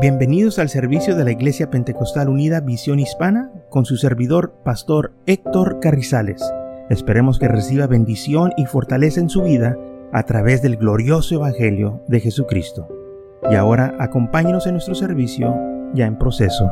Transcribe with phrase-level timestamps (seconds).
[0.00, 5.80] Bienvenidos al servicio de la Iglesia Pentecostal Unida Visión Hispana con su servidor, Pastor Héctor
[5.80, 6.40] Carrizales.
[6.88, 9.76] Esperemos que reciba bendición y fortaleza en su vida
[10.12, 12.86] a través del glorioso Evangelio de Jesucristo.
[13.50, 15.52] Y ahora acompáñenos en nuestro servicio
[15.94, 16.70] ya en proceso.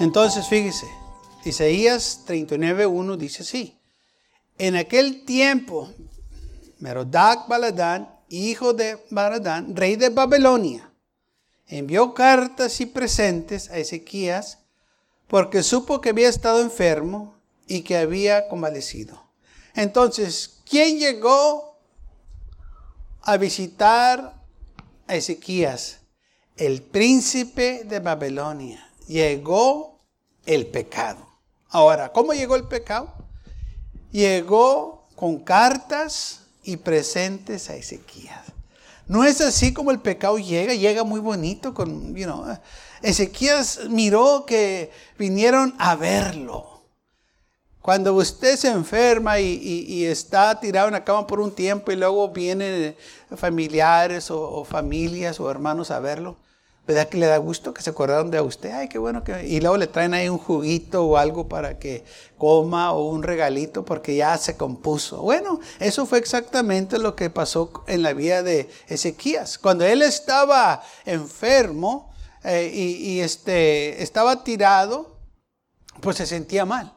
[0.00, 0.86] Entonces, fíjese,
[1.44, 3.78] Isaías 39.1 dice así.
[4.56, 5.90] En aquel tiempo
[6.84, 10.92] Merodac Baladán, hijo de Baladán, rey de Babilonia,
[11.66, 14.58] envió cartas y presentes a Ezequías
[15.26, 19.18] porque supo que había estado enfermo y que había convalecido.
[19.74, 21.78] Entonces, ¿quién llegó
[23.22, 24.34] a visitar
[25.06, 26.00] a Ezequías?
[26.54, 28.86] El príncipe de Babilonia.
[29.06, 30.00] Llegó
[30.44, 31.26] el pecado.
[31.70, 33.10] Ahora, ¿cómo llegó el pecado?
[34.12, 38.44] Llegó con cartas y presentes a Ezequías.
[39.06, 42.44] No es así como el pecado llega, llega muy bonito con, you know,
[43.02, 46.82] Ezequías miró que vinieron a verlo.
[47.82, 52.30] Cuando usted se enferma y, está tirado en la cama por un tiempo y luego
[52.30, 52.96] vienen
[53.36, 56.38] familiares o, o familias o hermanos a verlo,
[56.86, 58.70] ¿Verdad que le da gusto que se acordaron de usted?
[58.70, 59.46] Ay, qué bueno que...
[59.46, 62.04] Y luego le traen ahí un juguito o algo para que
[62.36, 65.22] coma o un regalito porque ya se compuso.
[65.22, 69.56] Bueno, eso fue exactamente lo que pasó en la vida de Ezequías.
[69.56, 72.12] Cuando él estaba enfermo
[72.42, 75.16] eh, y, este, estaba tirado,
[76.02, 76.92] pues se sentía mal.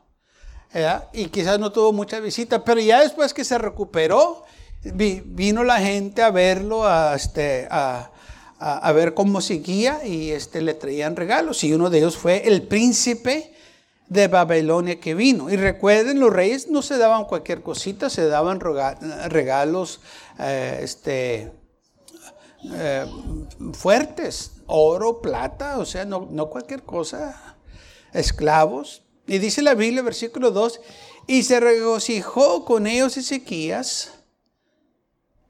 [1.13, 4.43] Y quizás no tuvo mucha visita, pero ya después que se recuperó,
[4.83, 8.11] vino la gente a verlo, a, este, a
[8.59, 11.63] a, ver cómo seguía y este, le traían regalos.
[11.63, 13.53] Y uno de ellos fue el príncipe
[14.09, 15.49] de Babilonia que vino.
[15.49, 19.99] Y recuerden, los reyes no se daban cualquier cosita, se daban regalos
[20.39, 21.51] eh, este,
[22.73, 23.05] eh,
[23.73, 27.55] fuertes, oro, plata, o sea, no, no cualquier cosa,
[28.13, 29.03] esclavos.
[29.27, 30.79] Y dice la Biblia, versículo 2,
[31.27, 34.16] y se regocijó con ellos Ezequías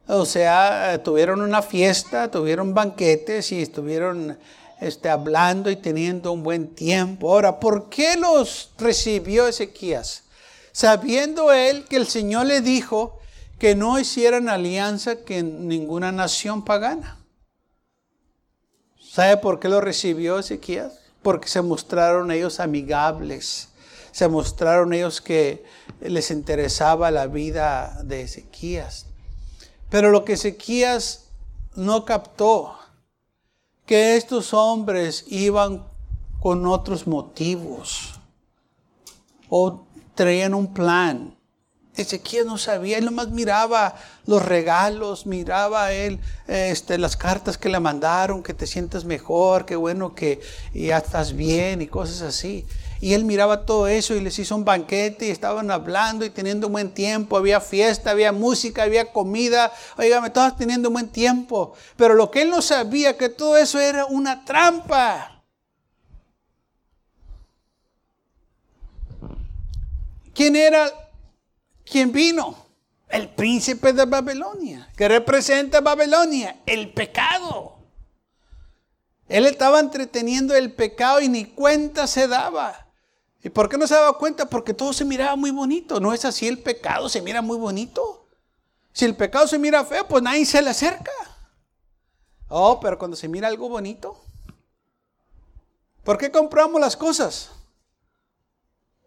[0.07, 4.37] o sea, tuvieron una fiesta, tuvieron banquetes y estuvieron
[4.79, 7.31] este, hablando y teniendo un buen tiempo.
[7.31, 10.23] Ahora, ¿por qué los recibió Ezequías?
[10.71, 13.19] Sabiendo él que el Señor le dijo
[13.59, 17.17] que no hicieran alianza con ninguna nación pagana.
[19.01, 20.99] ¿Sabe por qué lo recibió Ezequías?
[21.23, 23.69] Porque se mostraron ellos amigables.
[24.11, 25.65] Se mostraron ellos que
[25.99, 29.06] les interesaba la vida de Ezequías.
[29.89, 31.29] Pero lo que Ezequías
[31.75, 32.77] no captó,
[33.85, 35.87] que estos hombres iban
[36.39, 38.19] con otros motivos
[39.49, 41.37] o traían un plan.
[41.95, 43.95] Ezequías no sabía, él nomás miraba
[44.25, 49.75] los regalos, miraba él este, las cartas que le mandaron, que te sientes mejor, que
[49.75, 50.41] bueno que
[50.73, 52.65] ya estás bien y cosas así.
[52.99, 56.67] Y él miraba todo eso y les hizo un banquete y estaban hablando y teniendo
[56.67, 57.37] un buen tiempo.
[57.37, 59.71] Había fiesta, había música, había comida.
[59.97, 61.73] Oígame, todos teniendo un buen tiempo.
[61.95, 65.43] Pero lo que él no sabía, que todo eso era una trampa.
[70.33, 70.91] ¿Quién era
[71.83, 72.65] quien vino?
[73.09, 77.77] El príncipe de Babilonia, que representa Babilonia, el pecado.
[79.29, 82.86] Él estaba entreteniendo el pecado y ni cuenta se daba.
[83.43, 84.49] ¿Y por qué no se daba cuenta?
[84.49, 85.99] Porque todo se miraba muy bonito.
[85.99, 87.07] ¿No es así el pecado?
[87.07, 88.27] Se mira muy bonito.
[88.91, 91.11] Si el pecado se mira feo, pues nadie se le acerca.
[92.49, 94.19] Oh, pero cuando se mira algo bonito.
[96.03, 97.51] ¿Por qué compramos las cosas?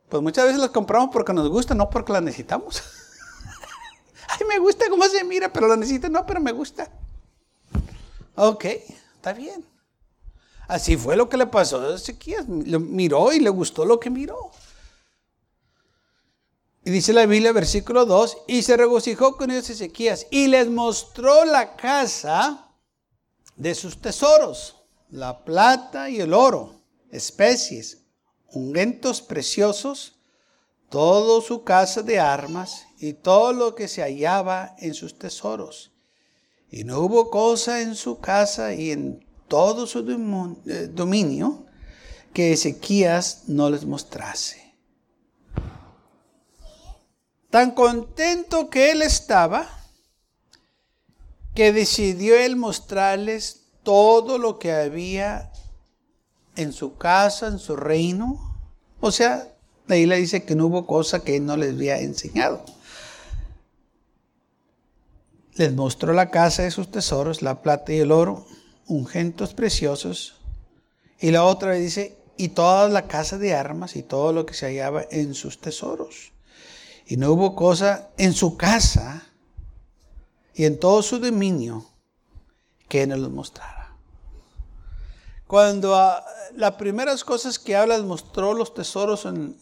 [0.09, 2.83] Pues muchas veces las compramos porque nos gusta, no porque las necesitamos.
[4.29, 6.91] Ay, me gusta cómo se mira, pero lo necesito, no, pero me gusta.
[8.37, 9.65] Ok, está bien.
[10.71, 12.47] Así fue lo que le pasó a Ezequías.
[12.47, 14.53] Miró y le gustó lo que miró.
[16.85, 21.45] Y dice la Biblia, versículo 2, y se regocijó con ellos Ezequías y les mostró
[21.45, 22.69] la casa
[23.57, 24.77] de sus tesoros,
[25.11, 26.81] la plata y el oro,
[27.11, 28.05] especies,
[28.53, 30.21] ungüentos preciosos,
[30.89, 35.91] toda su casa de armas y todo lo que se hallaba en sus tesoros.
[36.71, 39.99] Y no hubo cosa en su casa y en todo su
[40.67, 41.67] eh, dominio
[42.33, 44.77] que Ezequías no les mostrase.
[47.51, 49.67] Tan contento que él estaba,
[51.53, 55.51] que decidió él mostrarles todo lo que había
[56.55, 58.57] en su casa, en su reino.
[59.01, 59.49] O sea,
[59.89, 62.65] ahí le dice que no hubo cosa que él no les había enseñado.
[65.55, 68.47] Les mostró la casa de sus tesoros, la plata y el oro,
[68.91, 70.35] ungüentos preciosos.
[71.19, 74.67] Y la otra dice, y toda la casa de armas y todo lo que se
[74.67, 76.33] hallaba en sus tesoros.
[77.07, 79.27] Y no hubo cosa en su casa
[80.55, 81.87] y en todo su dominio
[82.89, 83.97] que no los mostrara.
[85.47, 89.57] Cuando ah, las primeras cosas que habla mostró los tesoros en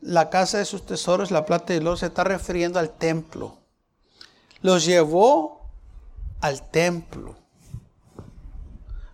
[0.00, 3.58] la casa de sus tesoros, la plata y el oro, se está refiriendo al templo.
[4.60, 5.70] Los llevó
[6.40, 7.36] al templo.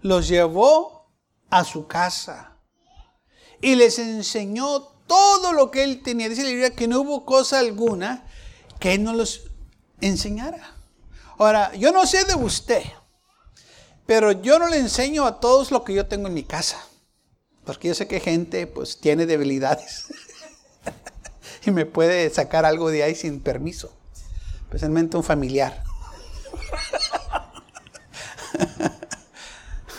[0.05, 1.11] Los llevó
[1.49, 2.59] a su casa
[3.63, 6.29] y les enseñó todo lo que él tenía.
[6.29, 8.27] Dice la Biblia que no hubo cosa alguna
[8.79, 9.51] que él no los
[10.03, 10.75] enseñara.
[11.39, 12.83] Ahora, yo no sé de usted,
[14.05, 16.85] pero yo no le enseño a todos lo que yo tengo en mi casa.
[17.65, 20.09] Porque yo sé que gente pues tiene debilidades.
[21.65, 23.91] y me puede sacar algo de ahí sin permiso.
[24.65, 25.83] Especialmente un familiar.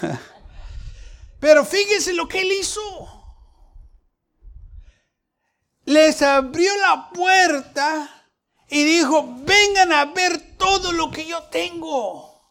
[1.40, 3.16] Pero fíjense lo que él hizo
[5.86, 8.28] les abrió la puerta
[8.68, 12.42] y dijo, vengan a ver todo lo que yo tengo.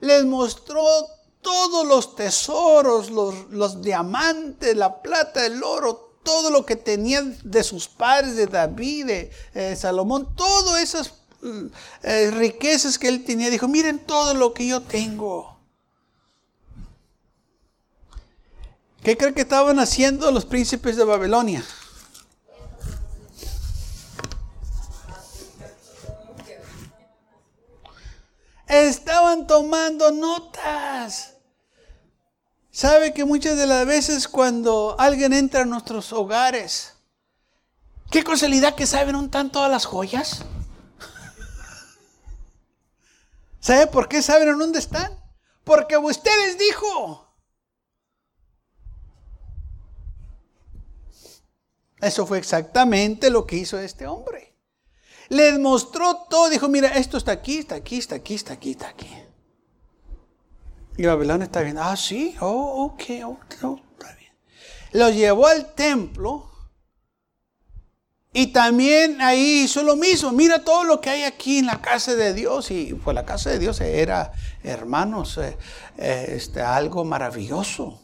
[0.00, 0.84] Les mostró
[1.40, 7.88] todos los tesoros, los, diamantes, la plata, el oro, todo lo que tenían de sus
[7.88, 9.06] padres, de David,
[9.54, 11.66] de Salomón, todas esas mm,
[12.02, 13.50] eh, riquezas que él tenía.
[13.50, 15.51] Dijo, miren todo lo que yo tengo.
[19.02, 21.64] ¿Qué creen que estaban haciendo los príncipes de Babilonia?
[28.72, 31.34] estaban tomando notas.
[32.70, 36.94] ¿Sabe que muchas de las veces cuando alguien entra a nuestros hogares,
[38.10, 40.42] qué casualidad que saben un tanto todas las joyas?
[43.60, 45.12] ¿Sabe por qué saben dónde están?
[45.64, 47.31] Porque ustedes dijo.
[52.02, 54.56] Eso fue exactamente lo que hizo este hombre.
[55.28, 56.50] Les mostró todo.
[56.50, 59.08] Dijo, mira, esto está aquí, está aquí, está aquí, está aquí, está aquí.
[60.96, 64.32] Y Babilonia está viendo, ah, sí, oh, ok, oh, está bien.
[64.90, 66.50] Lo llevó al templo.
[68.32, 70.32] Y también ahí hizo lo mismo.
[70.32, 72.72] Mira todo lo que hay aquí en la casa de Dios.
[72.72, 74.32] Y pues la casa de Dios era,
[74.64, 75.56] hermanos, eh,
[75.98, 78.01] eh, este, algo maravilloso.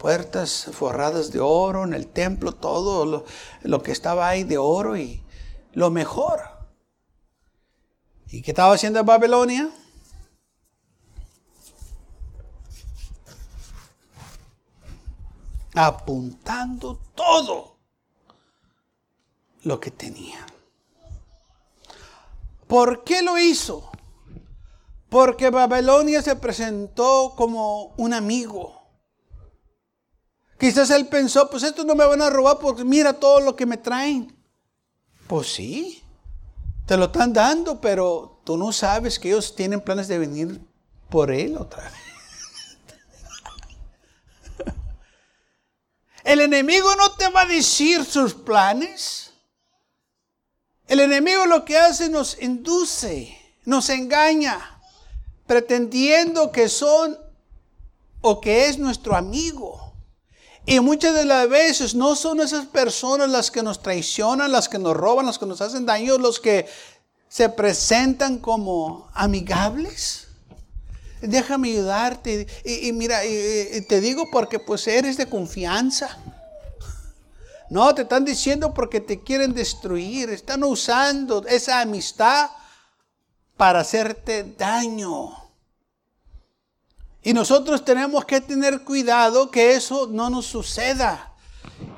[0.00, 3.26] Puertas forradas de oro en el templo, todo
[3.62, 5.22] lo, que estaba ahí de oro y
[5.74, 6.40] lo mejor.
[8.28, 9.68] ¿Y qué estaba haciendo Babilonia?
[15.74, 17.76] Apuntando todo
[19.64, 20.46] lo que tenía.
[22.66, 23.90] ¿Por qué lo hizo?
[25.10, 28.79] Porque Babilonia se presentó como un amigo.
[30.60, 33.64] Quizás él pensó, pues esto no me van a robar porque mira todo lo que
[33.64, 34.36] me traen.
[35.26, 36.04] Pues sí,
[36.84, 40.60] te lo están dando, pero tú no sabes que ellos tienen planes de venir
[41.08, 41.92] por él otra vez.
[46.24, 49.32] El enemigo no te va a decir sus planes.
[50.86, 53.34] El enemigo lo que hace nos induce,
[53.64, 54.78] nos engaña,
[55.46, 57.18] pretendiendo que son
[58.20, 59.89] o que es nuestro amigo.
[60.66, 64.78] Y muchas de las veces no son esas personas las que nos traicionan, las que
[64.78, 66.66] nos roban, las que nos hacen daño, los que
[67.28, 70.28] se presentan como amigables.
[71.22, 72.46] Déjame ayudarte.
[72.64, 76.18] Y, mira, te digo porque pues eres de confianza.
[77.68, 80.30] No, te están diciendo porque te quieren destruir.
[80.30, 82.50] Están usando esa amistad
[83.56, 85.39] para hacerte daño.
[87.22, 91.26] Y nosotros tenemos que tener cuidado que eso no nos suceda.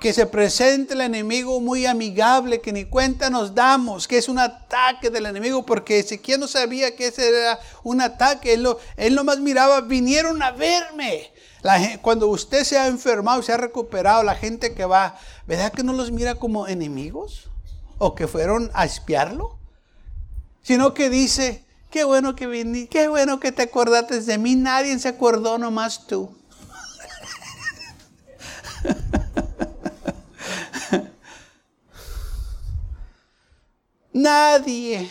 [0.00, 4.38] Que se presente el enemigo muy amigable, que ni cuenta nos damos, que es un
[4.38, 8.54] ataque del enemigo, porque Ezequiel no sabía que ese era un ataque.
[8.54, 11.30] Él, lo, él nomás miraba, vinieron a verme.
[12.00, 15.92] cuando usted se ha enfermado, se ha recuperado, la gente que va, ¿verdad que no
[15.92, 17.48] los mira como enemigos?
[17.98, 19.58] ¿O que fueron a espiarlo?
[20.62, 24.56] Sino que dice, Qué bueno que viniste, qué bueno que te acordaste de mí.
[24.56, 26.34] Nadie se acordó, nomás tú.
[34.14, 35.10] Nadie.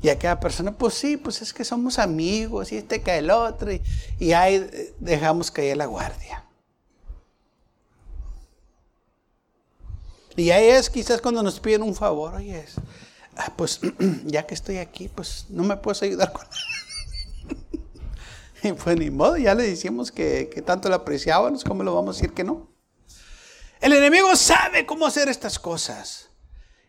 [0.00, 3.70] Y aquella persona, pues sí, pues es que somos amigos, y este cae el otro,
[3.70, 4.66] y, ahí
[4.98, 6.42] dejamos caer la guardia.
[10.36, 12.64] Y ahí es quizás cuando nos piden un favor, oye,
[13.38, 13.80] ah, pues
[14.24, 16.46] ya que estoy aquí, pues no me puedes ayudar con
[18.62, 22.16] Y pues ni modo, ya le decimos que, que tanto le apreciábamos, ¿cómo le vamos
[22.16, 22.68] a decir que no?
[23.80, 26.30] El enemigo sabe cómo hacer estas cosas.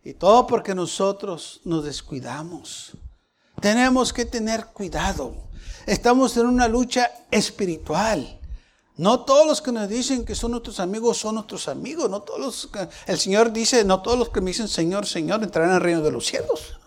[0.03, 2.98] Y todo porque nosotros nos descuidamos.
[3.62, 5.36] Tenemos que tener cuidado.
[5.86, 8.38] Estamos en una lucha espiritual.
[9.00, 12.10] No todos los que nos dicen que son nuestros amigos son nuestros amigos.
[12.10, 12.70] No todos los
[13.08, 16.12] el Señor dice, no todos los que me dicen Señor, Señor entrarán al reino de
[16.12, 16.77] los cielos.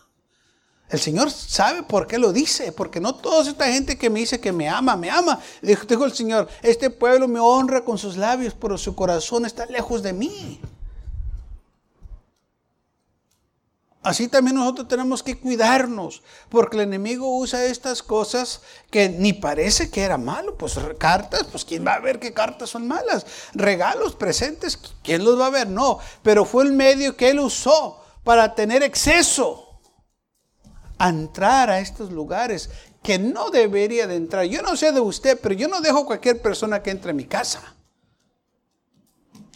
[0.91, 4.43] El Señor sabe por qué lo dice, porque no toda esta gente que me dice
[4.43, 5.41] que me ama, me ama.
[5.63, 9.65] Dijo, dijo el Señor, este pueblo me honra con sus labios, pero su corazón está
[9.65, 10.61] lejos de mí.
[14.03, 19.91] Así también nosotros tenemos que cuidarnos, porque el enemigo usa estas cosas que ni parece
[19.91, 20.57] que era malo.
[20.57, 23.25] Pues cartas, pues ¿quién va a ver qué cartas son malas?
[23.55, 25.69] Regalos, presentes, ¿quién los va a ver?
[25.69, 29.81] No, pero fue el medio que él usó para tener exceso
[30.99, 32.71] a entrar a estos lugares
[33.05, 34.45] que no debería de entrar.
[34.47, 37.25] Yo no sé de usted, pero yo no dejo cualquier persona que entre a mi
[37.25, 37.75] casa.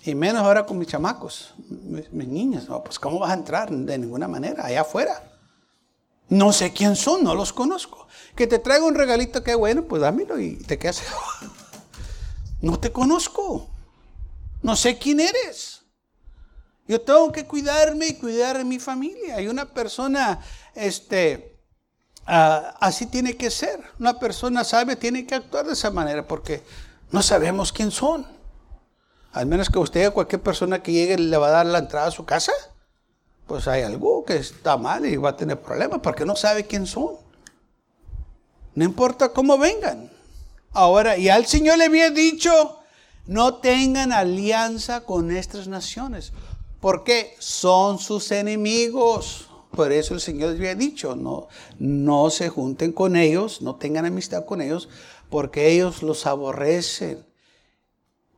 [0.06, 2.68] Y menos ahora con mis chamacos, mis, niñas.
[2.68, 3.68] No, pues ¿cómo vas a entrar?
[3.70, 5.32] De ninguna manera, allá afuera.
[6.28, 8.06] No sé quién son, no los conozco.
[8.36, 11.02] Que te traiga un regalito, qué bueno, pues dámelo y te quedas.
[12.60, 13.68] no te conozco.
[14.62, 15.82] No sé quién eres.
[16.86, 19.40] Yo tengo que cuidarme y cuidar a mi familia.
[19.40, 20.40] Y una persona,
[20.76, 21.58] este,
[22.26, 23.82] ah, así tiene que ser.
[23.98, 26.62] Una persona sabe, tiene que actuar de esa manera porque
[27.10, 28.35] no sabemos quién son.
[29.36, 32.06] Al menos que usted a cualquier persona que llegue le va a dar la entrada
[32.06, 32.52] a su casa,
[33.46, 36.86] pues hay algo que está mal y va a tener problemas porque no sabe quién
[36.86, 37.16] son.
[38.74, 40.10] No importa cómo vengan.
[40.72, 42.78] Ahora, y al Señor le había dicho,
[43.26, 46.32] no tengan alianza con estas naciones,
[46.80, 49.50] porque son sus enemigos.
[49.72, 54.06] Por eso el Señor les había dicho, no, no se junten con ellos, no tengan
[54.06, 54.88] amistad con ellos,
[55.28, 57.25] porque ellos los aborrecen.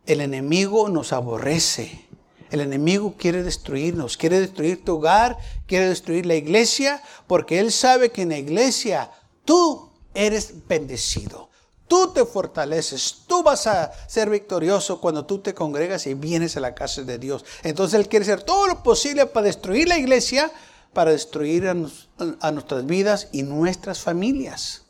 [0.08, 2.08] El enemigo nos aborrece.
[2.50, 5.36] El enemigo quiere destruirnos, quiere destruir tu hogar,
[5.66, 9.10] quiere destruir la iglesia, porque él sabe que en la iglesia
[9.44, 11.50] tú eres bendecido.
[11.88, 16.60] Tú te fortaleces, tú vas a ser victorioso cuando tú te congregas y vienes a
[16.60, 17.44] la casa de Dios.
[17.62, 20.50] Entonces Él quiere hacer todo lo posible para destruir la iglesia,
[20.94, 24.86] para destruir a, nuestras vidas y nuestras familias.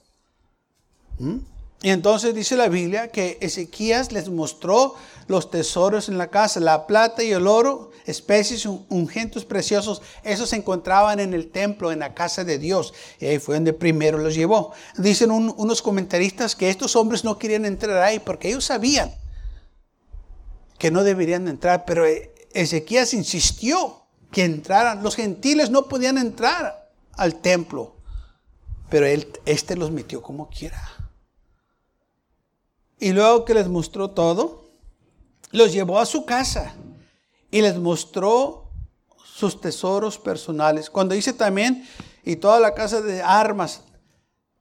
[1.18, 1.38] ¿Mm?
[1.80, 4.96] Y entonces dice la Biblia que Ezequías les mostró
[5.28, 10.56] los tesoros en la casa, la plata y el oro, especies, ungentes preciosos, esos se
[10.56, 12.94] encontraban en el templo, en la casa de Dios.
[13.20, 14.72] Y ahí fue donde primero los llevó.
[14.96, 19.14] Dicen unos comentaristas que estos hombres no querían entrar ahí porque ellos sabían
[20.78, 22.04] que no deberían entrar, pero
[22.54, 25.02] Ezequías insistió que entraran.
[25.02, 27.96] Los gentiles no podían entrar al templo,
[28.88, 30.97] pero él, este los metió como quiera.
[33.00, 34.70] Y luego que les mostró todo,
[35.52, 36.74] los llevó a su casa
[37.50, 38.70] y les mostró
[39.24, 40.90] sus tesoros personales.
[40.90, 41.86] Cuando dice también,
[42.24, 43.82] y toda la casa de armas,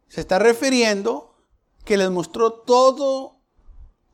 [0.08, 1.36] se está refiriendo
[1.84, 3.34] que les mostró todas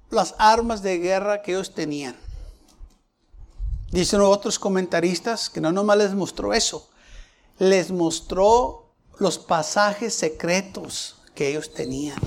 [0.10, 2.16] las armas de guerra que ellos tenían.
[3.92, 6.90] Dicen otros comentaristas que no nomás les mostró eso,
[7.60, 12.18] les mostró los pasajes secretos que ellos tenían.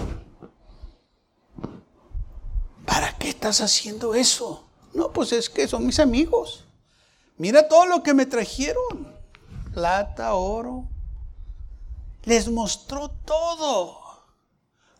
[2.86, 4.64] ¿Para qué estás haciendo eso?
[4.94, 6.64] No, pues es que son mis amigos.
[7.36, 9.14] Mira todo lo que me trajeron.
[9.74, 10.88] Plata, oro.
[12.24, 14.00] Les mostró todo.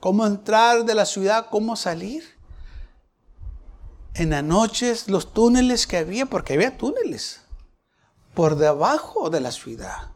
[0.01, 2.25] Cómo entrar de la ciudad, cómo salir.
[4.15, 7.41] En las noches, los túneles que había, porque había túneles
[8.35, 10.11] por debajo de la ciudad.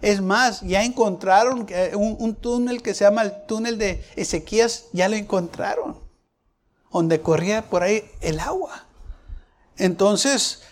[0.00, 5.08] Es más, ya encontraron un, un túnel que se llama el túnel de Ezequías, ya
[5.08, 6.07] lo encontraron
[6.92, 8.86] donde corría por ahí el agua.
[9.76, 10.62] Entonces,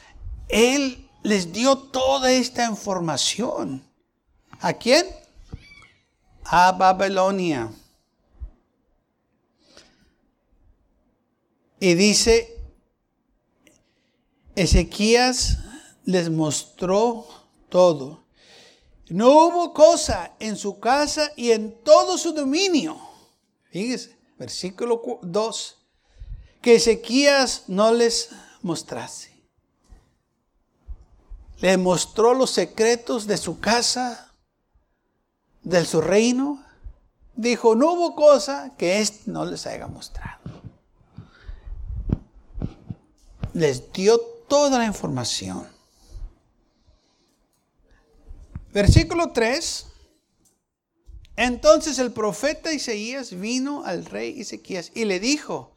[0.48, 3.84] Él les dio toda esta información.
[4.60, 5.06] ¿A quién?
[6.44, 7.70] A Babilonia.
[11.78, 12.56] Y dice,
[14.54, 15.58] Ezequías
[16.04, 17.26] les mostró
[17.68, 18.24] todo.
[19.08, 22.98] No hubo cosa en su casa y en todo su dominio.
[23.70, 25.85] Fíjese, versículo 2
[26.66, 28.30] que Ezequías no les
[28.60, 29.30] mostrase.
[31.60, 34.34] Le mostró los secretos de su casa,
[35.62, 36.64] de su reino.
[37.36, 40.40] Dijo, no hubo cosa que éste no les haya mostrado.
[43.52, 44.18] Les dio
[44.48, 45.68] toda la información.
[48.72, 49.86] Versículo 3.
[51.36, 55.75] Entonces el profeta Isaías vino al rey Ezequías y le dijo,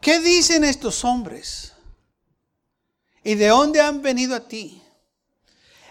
[0.00, 1.72] ¿qué dicen estos hombres?
[3.24, 4.82] ¿Y de dónde han venido a ti?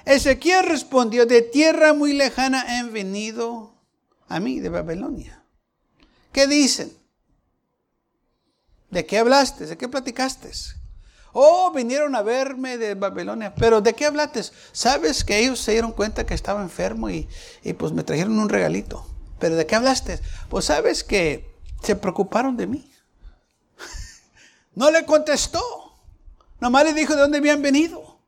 [0.05, 3.73] Ezequías respondió, de tierra muy lejana han venido
[4.29, 5.43] a mí, de Babilonia.
[6.31, 6.91] ¿Qué dicen?
[8.89, 9.65] ¿De qué hablaste?
[9.65, 10.49] ¿De qué platicaste?
[11.33, 13.53] Oh, vinieron a verme de Babilonia.
[13.55, 14.43] Pero ¿de qué hablaste?
[14.71, 17.27] Sabes que ellos se dieron cuenta que estaba enfermo y,
[17.63, 19.05] y pues me trajeron un regalito.
[19.39, 20.19] Pero ¿de qué hablaste?
[20.49, 22.91] Pues sabes que se preocuparon de mí.
[24.77, 25.59] No le contestó.
[26.59, 28.19] Nomás le dijo de dónde habían venido.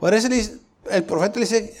[0.00, 0.28] Por eso
[0.90, 1.78] el profeta le dice,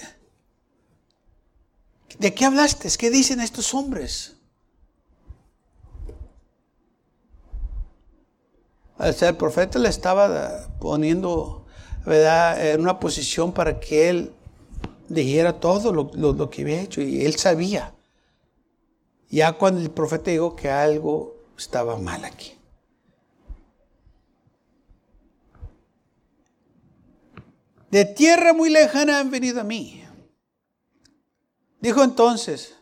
[2.20, 2.88] ¿de qué hablaste?
[2.96, 4.32] ¿Qué dicen estos hombres?
[8.98, 11.66] el profeta le estaba poniendo
[12.06, 14.32] en una posición para que él
[15.08, 17.92] dijera todo lo, que había hecho y él sabía.
[19.28, 22.55] Ya cuando el profeta dijo que algo estaba mal aquí.
[27.96, 30.04] De tierra muy lejana han venido a mí.
[31.80, 32.74] Dijo entonces,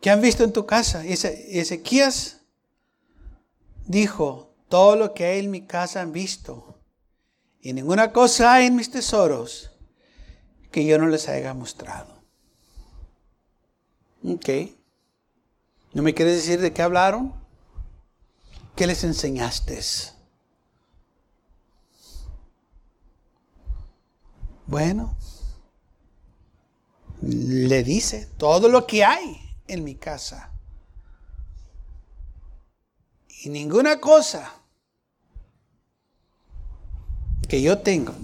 [0.00, 1.04] ¿qué han visto en tu casa?
[1.04, 2.40] Y Ezequías
[3.84, 6.80] dijo, todo lo que hay en mi casa han visto.
[7.60, 9.70] Y ninguna cosa hay en mis tesoros
[10.70, 12.24] que yo no les haya mostrado.
[14.24, 14.48] Ok.
[15.92, 17.34] ¿No me quieres decir de qué hablaron?
[18.76, 19.78] ¿Qué les enseñaste?
[24.72, 25.14] Bueno,
[27.20, 29.38] le dice todo lo que hay
[29.68, 30.50] en mi casa.
[33.42, 34.50] Y ninguna cosa
[37.50, 38.14] que yo tengo,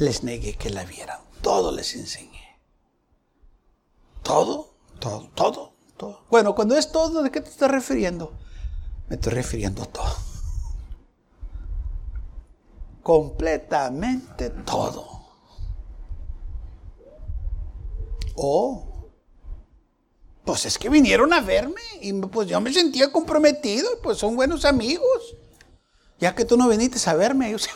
[0.00, 1.20] les negué que la vieran.
[1.40, 2.58] Todo les enseñé.
[4.24, 6.24] Todo, todo, todo, todo.
[6.30, 8.32] Bueno, cuando es todo, ¿de qué te estás refiriendo?
[9.08, 10.33] Me estoy refiriendo a todo.
[13.04, 15.06] Completamente todo.
[18.34, 19.10] Oh,
[20.42, 24.64] pues es que vinieron a verme y pues yo me sentía comprometido, pues son buenos
[24.64, 25.36] amigos.
[26.18, 27.70] Ya que tú no viniste a verme, ellos se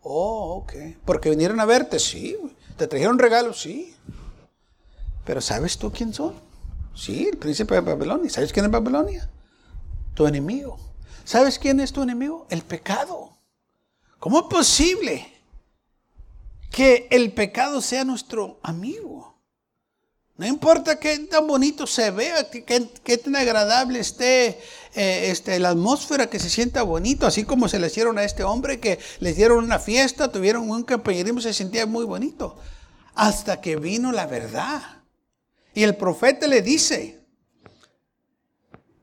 [0.00, 0.72] Oh, ok.
[1.04, 2.38] Porque vinieron a verte, sí.
[2.78, 3.94] Te trajeron regalos, sí.
[5.26, 6.47] Pero ¿sabes tú quién son?
[6.98, 8.28] Sí, el príncipe de Babilonia.
[8.28, 9.30] ¿Sabes quién es Babilonia?
[10.14, 10.80] Tu enemigo.
[11.24, 12.46] ¿Sabes quién es tu enemigo?
[12.50, 13.38] El pecado.
[14.18, 15.32] ¿Cómo es posible
[16.72, 19.38] que el pecado sea nuestro amigo?
[20.36, 24.58] No importa qué tan bonito se vea, qué, tan agradable esté
[24.94, 28.42] eh, este, la atmósfera, que se sienta bonito, así como se le hicieron a este
[28.42, 32.56] hombre, que les dieron una fiesta, tuvieron un compañerismo, se sentía muy bonito.
[33.14, 34.97] Hasta que vino la verdad.
[35.78, 37.20] Y el profeta le dice,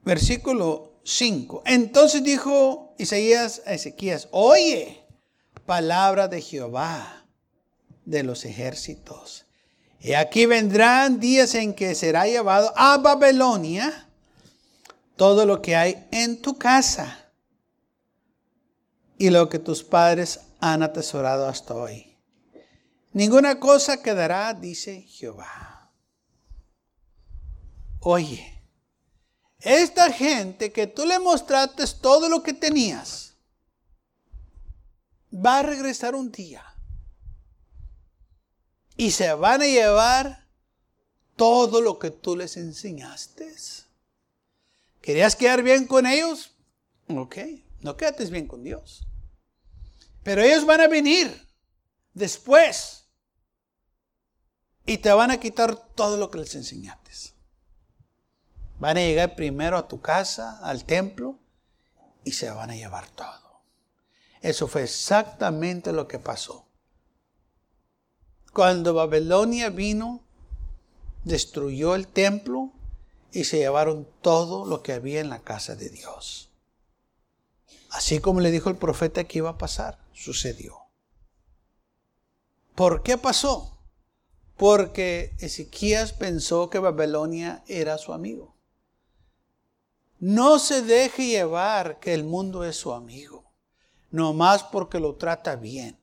[0.03, 5.05] versículo 5, entonces dijo Isaías a Ezequías, oye,
[5.65, 7.27] palabra de Jehová
[8.03, 9.45] de los ejércitos
[10.01, 14.09] y aquí vendrán días en que será llevado a Babilonia
[15.15, 17.31] todo lo que hay en tu casa
[19.17, 22.17] y lo que tus padres han atesorado hasta hoy.
[23.13, 25.74] Ninguna cosa quedará, dice Jehová.
[28.07, 28.61] Oye,
[29.61, 33.33] esta gente que tú le mostraste todo lo que tenías,
[35.33, 36.63] va a regresar un día
[38.95, 40.47] y se van a llevar
[41.35, 43.51] todo lo que tú les enseñaste.
[45.01, 46.51] ¿Querías quedar bien con ellos?
[47.07, 47.37] Ok,
[47.79, 49.07] no quedates bien con Dios.
[50.21, 51.47] Pero ellos van a venir
[52.13, 53.05] después
[54.85, 57.05] y te van a quitar todo lo que les enseñaste.
[58.79, 61.39] Van a llegar primero a tu casa, al templo,
[62.23, 63.61] y se van a llevar todo.
[64.41, 66.65] Eso fue exactamente lo que pasó.
[68.53, 70.23] Cuando Babilonia vino,
[71.23, 72.71] destruyó el templo
[73.31, 76.49] y se llevaron todo lo que había en la casa de Dios.
[77.91, 80.77] Así como le dijo el profeta que iba a pasar, sucedió.
[82.75, 83.77] ¿Por qué pasó?
[84.57, 88.54] Porque Ezequías pensó que Babilonia era su amigo.
[90.19, 93.51] No se deje llevar que el mundo es su amigo,
[94.11, 95.99] no más porque lo trata bien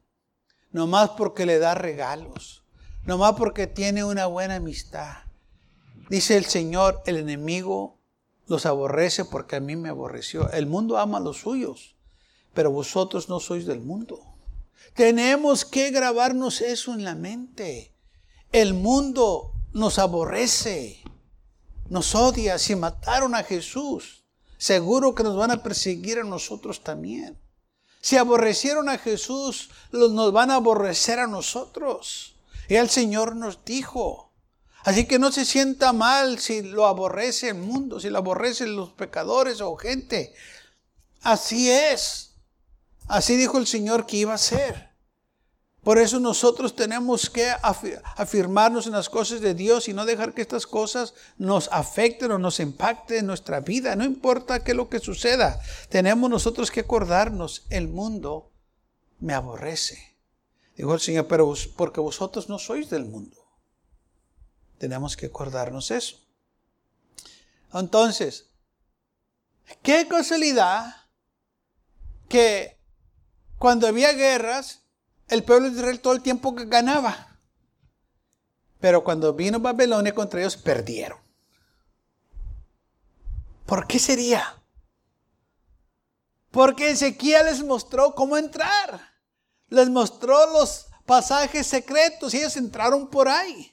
[0.73, 2.65] nomás porque le da regalos,
[3.05, 5.19] nomás porque tiene una buena amistad.
[6.09, 7.99] Dice el Señor, el enemigo
[8.47, 10.51] los aborrece porque a mí me aborreció.
[10.51, 11.95] El mundo ama a los suyos,
[12.55, 14.21] pero vosotros no sois del mundo.
[14.95, 17.95] Tenemos que grabarnos eso en la mente.
[18.51, 21.03] El mundo nos aborrece,
[21.89, 22.59] nos odia.
[22.59, 24.25] Si mataron a Jesús,
[24.59, 27.39] seguro que nos van a perseguir a nosotros también.
[28.01, 32.37] Si aborrecieron a Jesús, nos van a aborrecer a nosotros.
[32.69, 34.33] Y el Señor nos dijo,
[34.85, 38.91] Así que no se sienta mal si lo aborrece el mundo, si lo aborrecen los
[38.91, 40.35] pecadores o gente.
[41.23, 42.35] Así es.
[43.07, 44.92] Así dijo el Señor que iba a ser.
[45.83, 50.43] Por eso nosotros tenemos que afirmarnos en las cosas de Dios y no dejar que
[50.43, 53.97] estas cosas nos afecten o nos impacten en nuestra vida.
[53.97, 55.61] No importa qué es lo que suceda.
[55.89, 58.53] Tenemos nosotros que acordarnos, el mundo
[59.19, 60.17] me aborrece.
[60.77, 63.37] Dijo el Señor, pero porque vosotros no sois del mundo.
[64.79, 66.17] Tenemos que acordarnos eso.
[67.75, 68.51] Entonces,
[69.83, 70.95] qué casualidad
[72.29, 72.79] que
[73.59, 74.82] cuando había guerras,
[75.29, 77.39] el pueblo de Israel todo el tiempo ganaba.
[78.81, 81.19] Pero cuando vino Babilonia contra ellos, perdieron.
[83.67, 84.61] ¿Por qué sería?
[86.51, 89.13] Porque Ezequiel les mostró cómo entrar.
[89.69, 93.73] Les mostró los pasajes secretos y ellos entraron por ahí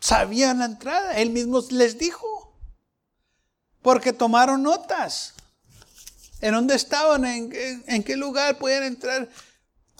[0.00, 1.16] sabían la entrada.
[1.18, 2.26] Él mismo les dijo.
[3.82, 5.34] Porque tomaron notas.
[6.40, 7.24] ¿En dónde estaban?
[7.24, 9.28] ¿En, qué lugar podían entrar?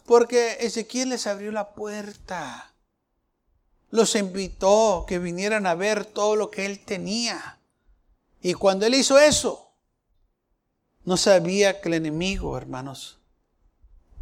[0.08, 2.72] Porque Ezequiel les abrió la puerta.
[3.90, 7.60] Los invitó que vinieran a ver todo lo que él tenía.
[8.40, 9.70] Y cuando él hizo eso,
[11.04, 13.20] no sabía que el enemigo, hermanos,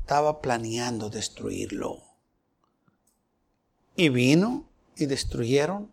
[0.01, 2.03] estaba planeando destruirlo.
[3.95, 5.93] Y vino y destruyeron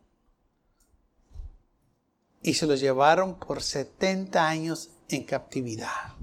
[2.41, 6.15] y se los llevaron por 70 años en captividad.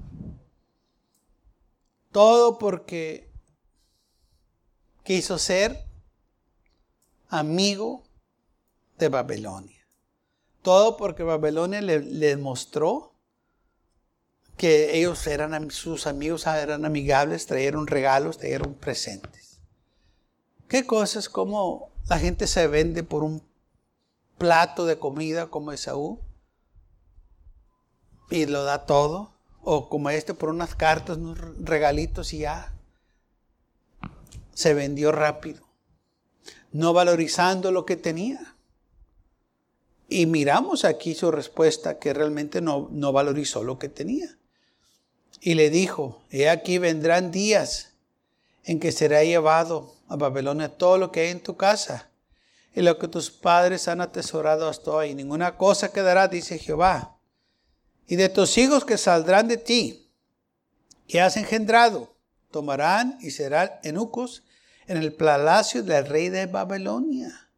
[2.11, 3.30] Todo porque
[5.11, 5.83] quiso ser
[7.27, 8.01] amigo
[8.97, 9.85] de Babilonia.
[10.61, 13.11] Todo porque Babilonia le, mostró
[14.55, 19.59] que ellos eran sus amigos, eran amigables, trajeron regalos, trajeron presentes.
[20.69, 23.43] ¿Qué cosas como la gente se vende por un
[24.37, 26.21] plato de comida como Esaú
[28.29, 29.33] y lo da todo.
[29.61, 32.73] O como este por unas cartas, unos regalitos y ya.
[34.61, 35.63] Se vendió rápido.
[36.71, 38.55] No valorizando lo que tenía.
[40.07, 44.37] Y miramos aquí su respuesta que realmente no, no valorizó lo que tenía.
[45.39, 47.93] Y le dijo, he aquí vendrán días
[48.63, 52.11] en que será llevado a Babilonia todo lo que hay en tu casa
[52.75, 55.15] y lo que tus padres han atesorado hasta hoy.
[55.15, 57.17] Ninguna cosa quedará, dice Jehová.
[58.05, 60.07] Y de tus hijos que saldrán de ti,
[61.07, 62.13] que has engendrado,
[62.51, 64.43] tomarán y serán eunucos
[64.91, 67.49] en el palacio del rey de Babilonia.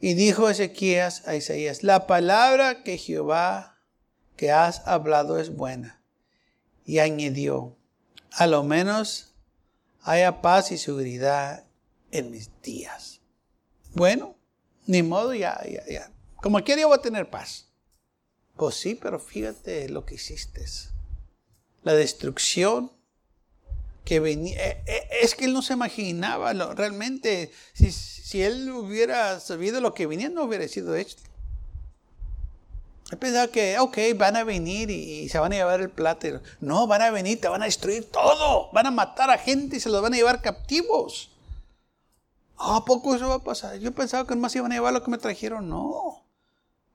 [0.00, 3.80] Y dijo Ezequías a Isaías, la palabra que Jehová
[4.36, 6.02] que has hablado es buena.
[6.84, 7.74] Y añadió,
[8.32, 9.34] a lo menos
[10.02, 11.64] haya paz y seguridad
[12.10, 13.22] en mis días.
[13.94, 14.36] Bueno,
[14.86, 16.12] ni modo, ya, ya, ya.
[16.36, 17.72] Como quiera voy a tener paz.
[18.56, 20.66] Pues sí, pero fíjate lo que hiciste.
[21.82, 22.92] La destrucción
[24.06, 24.56] que venía.
[24.56, 27.50] Eh, eh, es que él no se imaginaba realmente.
[27.74, 31.16] Si, si, él hubiera sabido lo que venía, no hubiera sido hecho.
[33.10, 36.40] Él pensaba que, ok, van a venir y, se van a llevar el plátano.
[36.60, 38.70] No, van a venir, te van a destruir todo.
[38.72, 41.32] Van a matar a gente y se los van a llevar captivos.
[42.56, 43.76] ¿A poco eso va a pasar?
[43.78, 45.68] Yo pensaba que más iban a llevar lo que me trajeron.
[45.68, 46.24] No.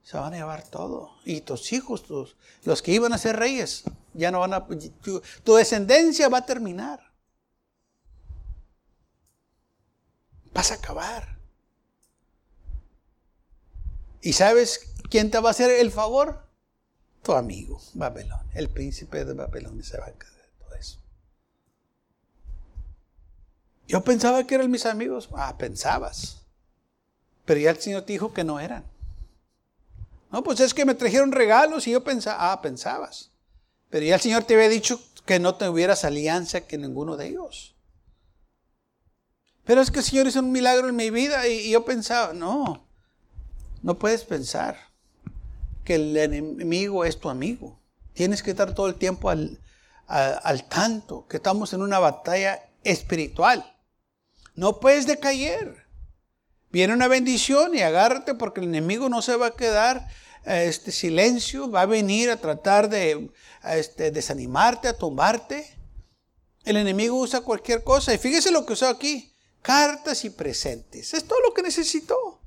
[0.02, 1.12] Se van a llevar todo.
[1.26, 4.68] Y tus hijos, tus, los que iban a ser reyes, ya no van a.
[4.68, 7.12] Tu, tu descendencia va a terminar.
[10.54, 11.38] Vas a acabar.
[14.22, 16.48] ¿Y sabes ¿Quién te va a hacer el favor?
[17.22, 18.48] Tu amigo, Babelón.
[18.54, 21.02] El príncipe de Babelón se va a encargar de todo eso.
[23.90, 25.28] Yo pensaba que eran mis amigos.
[25.36, 26.44] Ah, pensabas.
[27.44, 28.86] Pero ya el Señor te dijo que no eran.
[30.32, 33.31] No, pues es que me trajeron regalos y yo pensaba, ah, pensabas.
[33.92, 37.76] Pero ya el Señor te había dicho que no tuvieras alianza que ninguno de ellos.
[39.66, 42.88] Pero es que el Señor hizo un milagro en mi vida y yo pensaba, no,
[43.84, 44.78] no puedes pensar
[45.84, 47.80] que el enemigo es tu amigo.
[48.14, 49.60] Tienes que estar todo el tiempo al,
[50.08, 53.76] al, tanto que estamos en una batalla espiritual.
[54.56, 55.86] No puedes decaer.
[56.72, 60.08] Viene una bendición y agárrate porque el enemigo no se va a quedar
[60.44, 63.32] este silencio, va a venir a tratar de
[63.64, 65.78] este, desanimarte, a tumbarte.
[66.64, 68.14] El enemigo usa cualquier cosa.
[68.14, 69.34] Y fíjese lo que usó aquí.
[69.62, 71.14] Cartas y presentes.
[71.14, 72.40] Es todo lo que necesitó.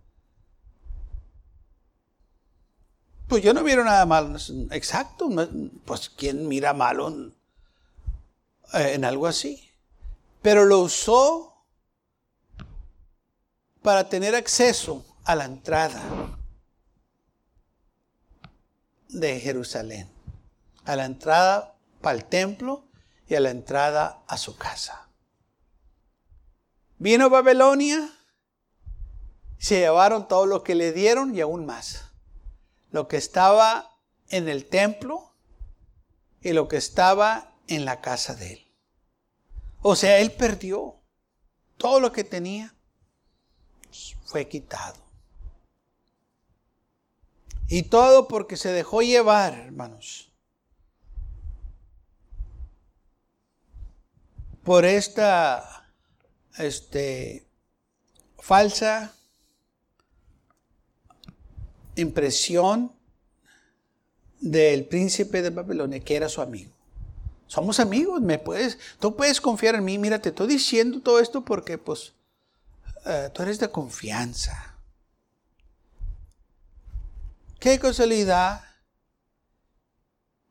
[3.28, 4.36] Pues yo no miro nada malo.
[4.72, 5.28] Exacto.
[5.84, 7.34] Pues ¿quién mira malo en,
[8.72, 9.70] en algo así?
[10.42, 11.64] Pero lo usó
[13.82, 16.02] para tener acceso a la entrada
[19.14, 20.10] de Jerusalén,
[20.84, 22.84] a la entrada para el templo
[23.28, 25.08] y a la entrada a su casa.
[26.98, 28.10] Vino Babilonia,
[29.58, 32.10] se llevaron todo lo que le dieron y aún más.
[32.90, 33.98] Lo que estaba
[34.28, 35.32] en el templo
[36.40, 38.72] y lo que estaba en la casa de él.
[39.80, 41.00] O sea, él perdió
[41.78, 42.74] todo lo que tenía,
[44.24, 45.03] fue quitado.
[47.68, 50.30] Y todo porque se dejó llevar, hermanos,
[54.62, 55.86] por esta
[56.58, 57.46] este,
[58.38, 59.14] falsa
[61.96, 62.92] impresión
[64.40, 66.72] del príncipe de Babilonia, que era su amigo.
[67.46, 69.98] Somos amigos, me puedes, tú puedes confiar en mí.
[69.98, 72.14] Mira, te estoy diciendo todo esto porque, pues,
[73.06, 74.73] eh, tú eres de confianza.
[77.64, 78.62] Qué casualidad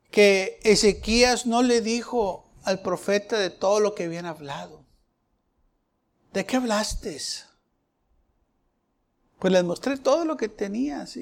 [0.10, 4.84] que Ezequías no le dijo al profeta de todo lo que habían hablado.
[6.34, 7.22] ¿De qué hablaste?
[9.38, 11.16] Pues les mostré todo lo que tenías,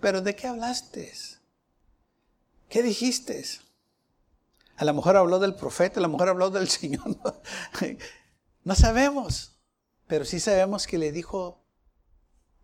[0.00, 1.12] pero ¿de qué hablaste?
[2.68, 3.44] ¿Qué dijiste?
[4.74, 7.16] A lo mejor habló del profeta, a lo mejor habló del Señor.
[8.64, 9.54] No sabemos,
[10.08, 11.62] pero sí sabemos que le dijo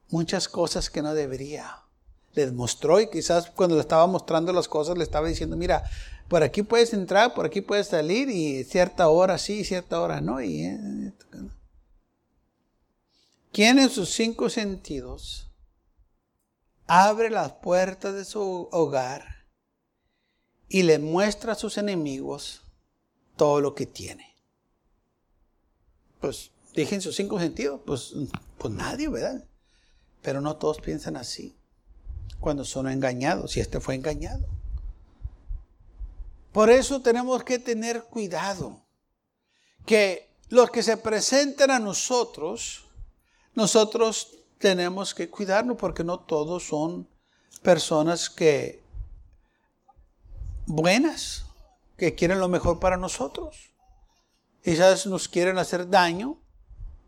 [0.09, 1.85] muchas cosas que no debería
[2.39, 5.83] les mostró y quizás cuando le estaba mostrando las cosas le estaba diciendo, mira,
[6.29, 10.39] por aquí puedes entrar, por aquí puedes salir y cierta hora sí, cierta hora no.
[10.41, 11.13] Eh,
[13.53, 15.51] ¿Quién en sus cinco sentidos
[16.87, 19.47] abre las puertas de su hogar
[20.69, 22.63] y le muestra a sus enemigos
[23.37, 24.37] todo lo que tiene?
[26.21, 28.15] Pues dije sus cinco sentidos, pues,
[28.59, 29.45] pues nadie, ¿verdad?
[30.23, 31.58] Pero no todos piensan así
[32.41, 34.45] cuando son engañados, y este fue engañado.
[36.53, 38.81] Por eso tenemos que tener cuidado,
[39.87, 42.85] que los que se presenten a nosotros,
[43.55, 47.09] nosotros tenemos que cuidarnos porque no todos son
[47.63, 48.83] personas que
[50.67, 51.45] buenas,
[51.97, 53.71] que quieren lo mejor para nosotros.
[54.63, 56.39] Quizás nos quieren hacer daño.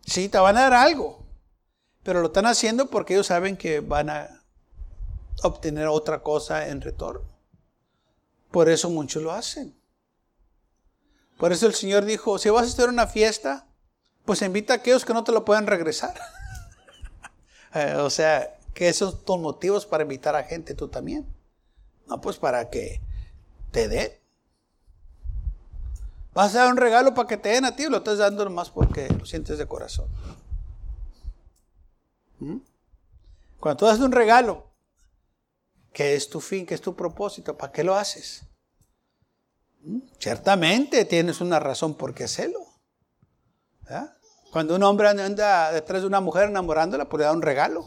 [0.04, 1.24] Sí, te van a dar algo,
[2.02, 4.39] pero lo están haciendo porque ellos saben que van a
[5.42, 7.28] obtener otra cosa en retorno.
[8.50, 9.78] Por eso muchos lo hacen.
[11.38, 13.66] Por eso el Señor dijo, si vas a hacer una fiesta,
[14.24, 16.14] pues invita a aquellos que no te lo puedan regresar.
[17.72, 21.24] Eh, o sea, que esos son motivos para invitar a gente tú también.
[22.08, 23.00] No, pues para que
[23.70, 24.20] te dé.
[26.34, 28.70] Vas a dar un regalo para que te den a ti, lo estás dando nomás
[28.70, 30.08] porque lo sientes de corazón.
[32.40, 32.56] ¿Mm?
[33.60, 34.69] Cuando tú das un regalo
[35.92, 36.66] ¿Qué es tu fin?
[36.66, 37.56] ¿Qué es tu propósito?
[37.56, 38.42] ¿Para qué lo haces?
[39.82, 40.00] ¿Mm?
[40.18, 42.66] Ciertamente tienes una razón por qué hacerlo.
[44.52, 47.86] Cuando un hombre anda detrás de una mujer enamorándola, pues le da un regalo.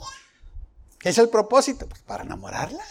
[1.00, 1.88] ¿Qué es el propósito?
[1.88, 2.84] Pues para enamorarla.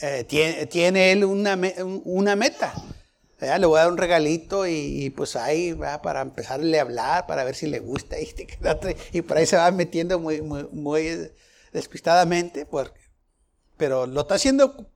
[0.00, 2.74] Eh, tiene, él una, meta.
[3.40, 7.44] Le voy a dar un regalito y, pues ahí va para empezarle a hablar, para
[7.44, 8.16] ver si le gusta.
[9.12, 11.30] Y, y por ahí se va metiendo muy, muy, muy
[11.72, 13.03] despistadamente, porque
[13.76, 14.88] pero lo está haciendo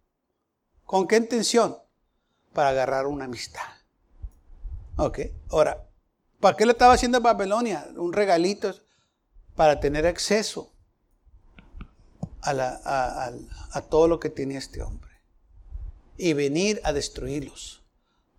[0.85, 1.77] con qué intención?
[2.53, 3.67] Para agarrar una amistad.
[4.97, 5.87] Ok, ahora,
[6.41, 7.89] ¿para qué lo estaba haciendo Babilonia?
[7.97, 8.75] Un regalito
[9.55, 10.73] para tener acceso
[12.41, 13.31] a,
[13.73, 15.11] a todo lo que tenía este hombre.
[16.17, 17.83] Y venir a destruirlos.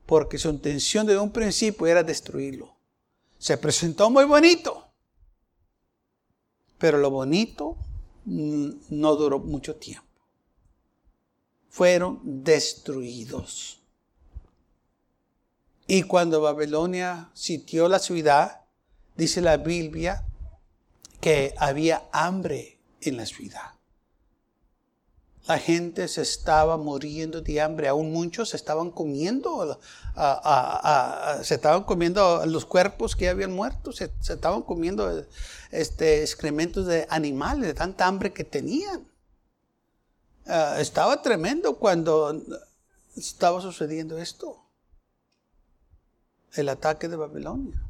[0.06, 2.75] Porque su intención desde un principio era destruirlo.
[3.38, 4.88] Se presentó muy bonito.
[6.78, 7.78] Pero lo bonito
[8.25, 10.09] no duró mucho tiempo
[11.69, 13.79] fueron destruidos.
[15.88, 18.62] Y cuando Babilonia sitió la ciudad,
[19.15, 20.25] dice la Biblia
[21.19, 23.73] que había hambre en la ciudad.
[25.47, 29.79] La gente se estaba muriendo de hambre, aún muchos se estaban comiendo,
[31.41, 35.25] se estaban comiendo los cuerpos que habían muerto, se, estaban comiendo
[35.71, 39.09] este, excrementos de animales, de tanta hambre que tenían.
[40.49, 42.41] Ah, estaba tremendo cuando
[43.15, 44.57] estaba sucediendo esto.
[46.53, 47.89] El ataque de Babilonia.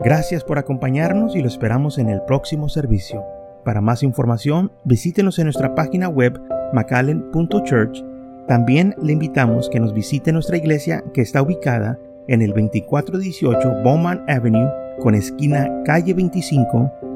[0.00, 3.24] Gracias por acompañarnos y lo esperamos en el próximo servicio.
[3.64, 6.40] Para más información, visítenos en nuestra página web
[6.72, 8.04] macallen.church.
[8.46, 14.24] También le invitamos que nos visite nuestra iglesia que está ubicada en el 2418 Bowman
[14.28, 14.70] Avenue
[15.02, 17.15] con esquina calle 25